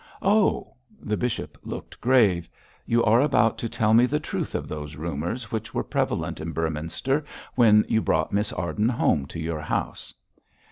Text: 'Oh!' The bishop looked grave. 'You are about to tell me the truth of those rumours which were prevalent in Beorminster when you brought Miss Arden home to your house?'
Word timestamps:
'Oh!' 0.23 0.73
The 0.99 1.15
bishop 1.15 1.59
looked 1.61 2.01
grave. 2.01 2.49
'You 2.87 3.03
are 3.03 3.21
about 3.21 3.59
to 3.59 3.69
tell 3.69 3.93
me 3.93 4.07
the 4.07 4.19
truth 4.19 4.55
of 4.55 4.67
those 4.67 4.95
rumours 4.95 5.51
which 5.51 5.75
were 5.75 5.83
prevalent 5.83 6.41
in 6.41 6.53
Beorminster 6.53 7.23
when 7.53 7.85
you 7.87 8.01
brought 8.01 8.31
Miss 8.33 8.51
Arden 8.51 8.89
home 8.89 9.27
to 9.27 9.39
your 9.39 9.59
house?' 9.61 10.11